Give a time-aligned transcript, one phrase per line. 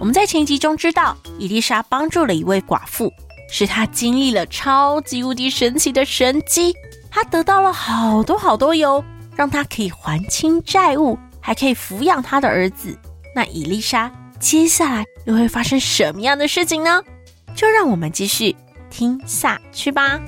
[0.00, 3.12] 我们在前集中知道，伊丽莎帮助了一位寡妇，
[3.50, 6.72] 使她经历了超级无敌神奇的神迹，
[7.10, 12.96] 她得到了好多好多油，让她可以还清债务，还可以抚养她的儿子。
[13.34, 17.02] 那伊丽莎接下来又会发生什么样的事情呢？
[17.56, 18.54] 就让我们继续
[18.88, 20.20] 听下去吧。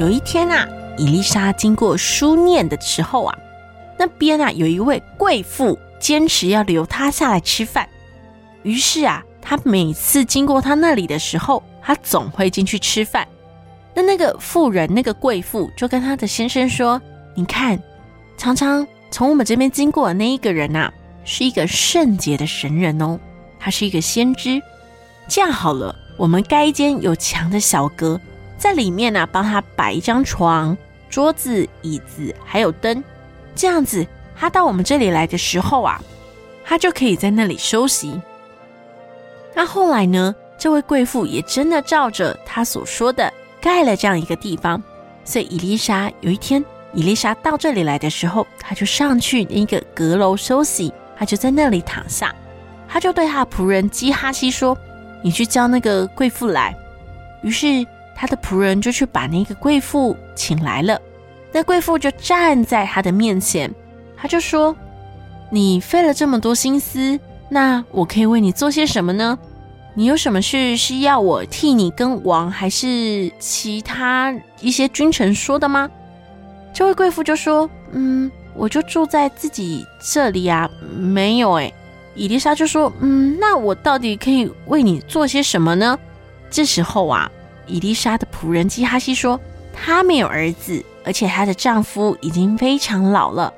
[0.00, 0.66] 有一天啊。
[0.98, 3.38] 以利沙经过书念的时候啊，
[3.96, 7.88] 那边啊有一位贵妇坚持要留她下来吃饭。
[8.64, 13.26] 于是啊，她每次经过她那里的时候，她总会进去吃饭。
[13.94, 17.00] 那那个妇人，那个贵妇就跟她的先生说
[17.34, 17.80] ：“你看，
[18.36, 20.92] 常常从我们这边经过的那一个人呐，
[21.24, 23.18] 是一个圣洁的神人哦，
[23.58, 24.60] 他是一个先知。
[25.28, 28.20] 这样好了，我们盖一间有墙的小阁，
[28.56, 30.76] 在里面呢，帮他摆一张床。”
[31.08, 33.02] 桌子、椅子还有灯，
[33.54, 34.06] 这样子，
[34.36, 36.00] 他到我们这里来的时候啊，
[36.64, 38.20] 他就可以在那里休息。
[39.54, 44.82] 那后来呢，这位贵妇也真的照着他所说的盖了这样一个地方。
[45.24, 46.64] 所以伊丽莎有一天，
[46.94, 52.34] 伊丽莎到这里来的时候，他就上去那个阁楼休息，他就在那里躺下，
[52.88, 54.76] 他就对他仆人基哈西说
[55.24, 56.76] ：“你去叫那个贵妇来。”
[57.42, 57.86] 于是。
[58.20, 61.00] 他的仆人就去把那个贵妇请来了，
[61.52, 63.72] 那贵妇就站在他的面前，
[64.16, 64.74] 他就说
[65.52, 67.16] ：“你费了这么多心思，
[67.48, 69.38] 那我可以为你做些什么呢？
[69.94, 75.88] 你有什么事是要我替你跟王还是其他一些君臣说的吗？”
[76.74, 81.72] 这位贵妇就说：“嗯，我就住在自己这里啊，没有诶。”
[82.16, 85.96] 以利沙就说：“嗯，那我到底可以为你做些什么呢？”
[86.50, 87.30] 这时候啊。
[87.68, 89.38] 伊丽莎的仆人基哈西说
[89.72, 93.52] ：“她没有儿子，而且她的丈夫已经非常老了。”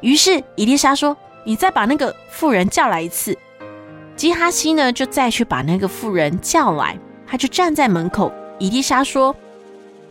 [0.00, 3.36] 于是伊丽莎说：“你再把那个妇人叫来一次。”
[4.16, 8.32] 基哈西呢，就再去把那个妇人叫来，他就站在门口。
[8.58, 9.36] 伊丽莎说：“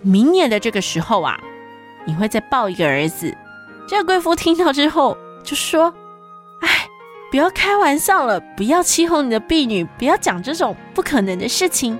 [0.02, 1.40] 明年的这个时候啊，
[2.06, 3.36] 你会再抱一个儿子。”
[3.90, 5.94] 这个贵妇听到之后就说
[6.62, 6.88] ：“哎，
[7.32, 11.98] 不要开玩笑了，不要欺哄你的婢女，不要讲这种不可能的事情。”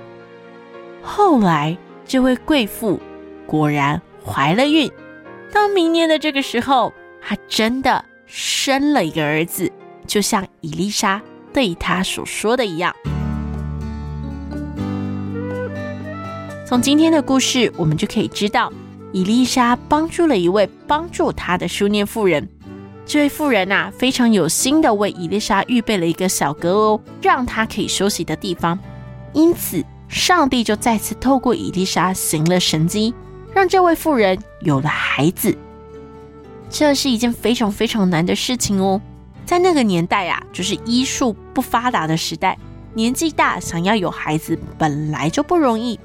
[1.08, 3.00] 后来，这位贵妇
[3.46, 4.92] 果然怀了孕。
[5.54, 9.72] 到明年的这个时候，她真的生了一个儿子，
[10.08, 11.22] 就像伊丽莎
[11.54, 12.94] 对她所说的一样。
[16.66, 18.74] 从今天的故事，我们就可以知道，
[19.14, 22.50] 伊丽莎帮助了一位帮助她的书念妇人。
[23.06, 28.78] 这位妇人呐，非常有心的为伊丽莎预备了一个小阁楼，让她可以休息的地方。
[29.34, 33.14] 因此，上帝就再次透过伊丽莎行了神迹，
[33.54, 35.58] 让这位妇人有了孩子。
[36.70, 39.02] 这是一件非常非常难的事情哦。
[39.46, 42.58] 在那个年代啊，就是医术不发达的时代，
[42.94, 46.00] 年纪大想要有孩子本来就不容易，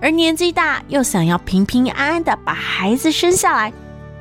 [0.00, 3.72] 而年纪大又想要平平安安的把孩子生下来，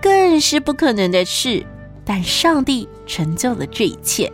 [0.02, 1.66] 更是不可能的事。
[2.06, 4.32] 但上帝成就了这一切。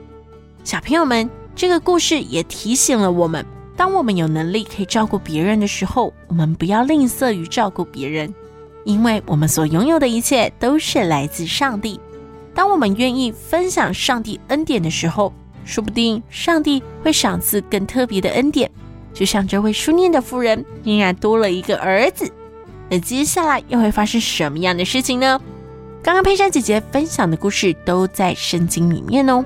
[0.64, 3.46] 小朋友们，这个故事也提醒了我们。
[3.80, 8.36] 当我们有能力可以照顾别人的时候，我们不要吝啬于照顾别人，
[8.84, 11.98] 因为我们所拥有的一切都是来自上帝。
[12.54, 15.32] 当我们愿意分享上帝恩典的时候，
[15.64, 18.70] 说不定上帝会赏赐更特别的恩典。
[19.14, 22.30] 就像这位书念的妇人，竟然多了一个儿子。
[22.90, 25.40] 那接下来又会发生什么样的事情呢？
[26.04, 29.46] 刚刚佩珊姐姐分享的故事都在圣经里面哦，